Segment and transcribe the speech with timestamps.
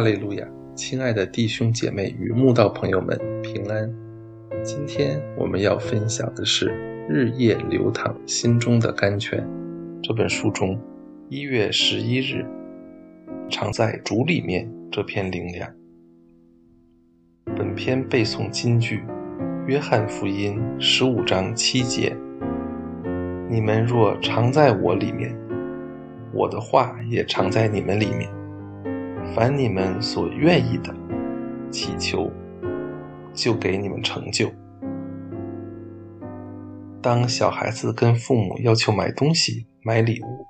[0.00, 0.48] 哈利路亚！
[0.74, 3.94] 亲爱的弟兄姐妹与慕道朋友们，平安！
[4.62, 6.70] 今天我们要分享的是
[7.06, 9.46] 《日夜流淌心中的甘泉》
[10.02, 10.80] 这本书中
[11.28, 12.46] 一月十一日
[13.50, 15.70] “常在主里面”这篇灵粮。
[17.54, 19.00] 本篇背诵金句：
[19.66, 22.16] 《约翰福音》十五章七节
[23.50, 25.36] ：“你们若常在我里面，
[26.32, 28.26] 我的话也常在你们里面。”
[29.40, 30.94] 凡你们所愿意的，
[31.70, 32.30] 祈求，
[33.32, 34.50] 就给你们成就。
[37.00, 40.46] 当小孩子跟父母要求买东西、买礼物，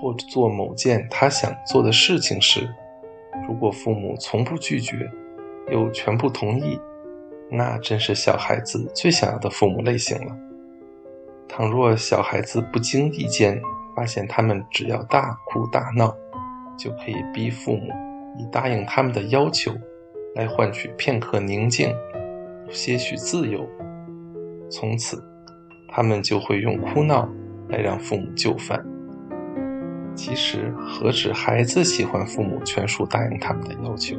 [0.00, 2.72] 或者做某件他想做的事情时，
[3.48, 5.10] 如果父母从不拒绝，
[5.72, 6.78] 又全部同意，
[7.50, 10.32] 那真是小孩子最想要的父母类型了。
[11.48, 13.60] 倘若小孩子不经意间
[13.96, 16.16] 发现他们只要大哭大闹，
[16.76, 17.92] 就可以逼父母
[18.38, 19.72] 以答应他们的要求，
[20.34, 21.94] 来换取片刻宁静、
[22.70, 23.66] 些许自由。
[24.68, 25.22] 从此，
[25.88, 27.28] 他们就会用哭闹
[27.68, 28.84] 来让父母就范。
[30.14, 34.16] 其实，何止孩子喜欢父母全数答应他们的要求，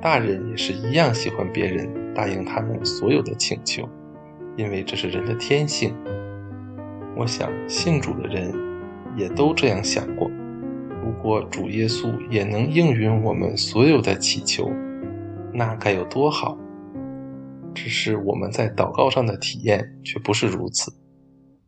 [0.00, 3.88] 大人也是一样喜欢别人答应他们所有的请求，
[4.56, 5.94] 因为这是人的天性。
[7.16, 8.54] 我想，信主的人
[9.16, 10.30] 也都这样想过。
[11.08, 14.70] 如果主耶稣也能应允我们所有的祈求，
[15.54, 16.58] 那该有多好！
[17.74, 20.92] 只是我们在祷告上的体验却不是如此。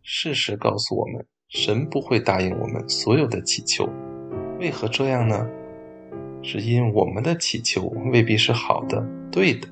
[0.03, 3.89] 事实告诉我们，神不会答应我们所有的祈求。
[4.59, 5.49] 为何这样呢？
[6.43, 9.03] 是因我们的祈求未必是好的、
[9.33, 9.67] 对的。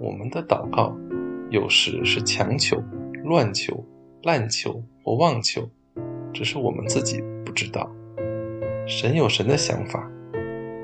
[0.00, 0.96] 我们的祷告
[1.50, 2.82] 有时是强求、
[3.24, 3.84] 乱求、
[4.22, 5.68] 滥求或妄求，
[6.32, 7.90] 只是我们自己不知道。
[8.88, 10.08] 神有神的想法，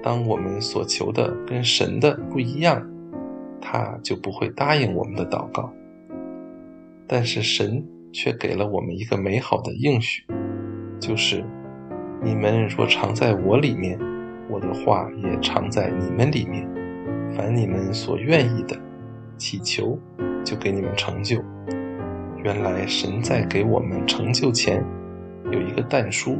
[0.02, 2.84] 当我们所求的跟神的不一样，
[3.60, 5.72] 他就不会答应我们的祷告。
[7.06, 10.24] 但是神却给了我们一个美好的应许，
[10.98, 11.44] 就是
[12.20, 13.96] 你们若常在我里面，
[14.50, 16.68] 我的话也常在你们里面。
[17.36, 18.76] 凡你们所愿意的，
[19.38, 19.96] 祈求
[20.42, 21.40] 就给你们成就。
[22.42, 24.84] 原来神在给我们成就前，
[25.52, 26.36] 有一个但书。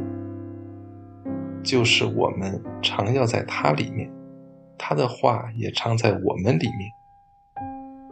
[1.63, 4.11] 就是我们常要在他里面，
[4.77, 6.91] 他的话也常在我们里面。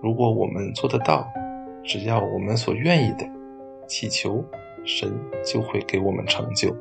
[0.02, 1.28] 如果我们做得到，
[1.84, 3.30] 只要我们所愿意的
[3.88, 4.44] 祈求，
[4.86, 5.14] 神
[5.46, 6.76] 就会给我们成就。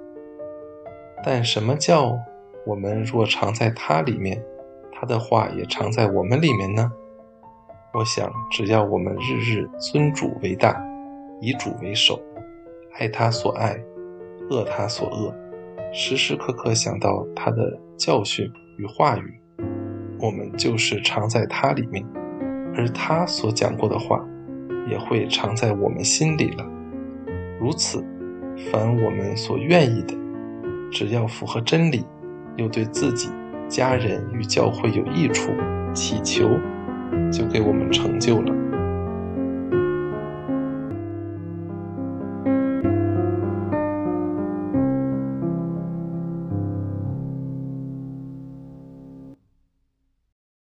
[1.23, 2.17] 但什么叫
[2.65, 4.43] 我们若常在他里面，
[4.93, 6.91] 他的话也常在我们里面呢？
[7.93, 10.81] 我想，只要我们日日尊主为大，
[11.41, 12.21] 以主为首，
[12.99, 13.77] 爱他所爱，
[14.49, 15.35] 恶他所恶。
[15.93, 19.41] 时时刻刻想到他的教训与话语，
[20.21, 22.07] 我们就是常在他里面，
[22.77, 24.25] 而他所讲过的话，
[24.89, 26.65] 也会常在我们心里了。
[27.61, 28.05] 如此，
[28.71, 30.15] 凡我们所愿意的，
[30.93, 32.05] 只要符合真理，
[32.57, 33.29] 又对自己、
[33.69, 35.51] 家人与教会有益处，
[35.93, 36.49] 祈求，
[37.33, 38.55] 就给我们成就了。